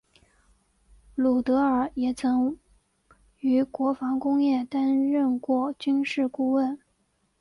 [1.13, 2.57] 鲁德尔也曾
[3.37, 6.79] 于国防工业担任过军事顾问。